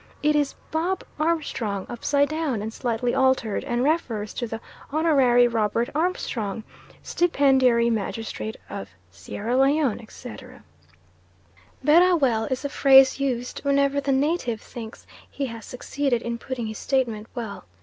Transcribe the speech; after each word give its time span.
It 0.23 0.35
is 0.35 0.55
Bob 0.71 1.03
Armstrong 1.19 1.85
upside 1.87 2.27
down, 2.27 2.63
and 2.63 2.73
slightly 2.73 3.13
altered, 3.13 3.63
and 3.63 3.83
refers 3.83 4.33
to 4.33 4.47
the 4.47 4.59
Hon. 4.89 5.05
Robert 5.51 5.89
Armstrong, 5.93 6.63
stipendiary 7.03 7.91
magistrate 7.91 8.57
of 8.67 8.89
Sierra 9.11 9.55
Leone, 9.55 9.99
etc. 10.01 10.63
"Berrah 11.83 12.15
well" 12.15 12.45
is 12.45 12.65
a 12.65 12.69
phrase 12.69 13.19
used 13.19 13.59
whenever 13.59 14.01
the 14.01 14.11
native 14.11 14.59
thinks 14.59 15.05
he 15.29 15.45
has 15.45 15.65
succeeded 15.67 16.23
in 16.23 16.39
putting 16.39 16.65
his 16.65 16.79
statement 16.79 17.27
well. 17.35 17.65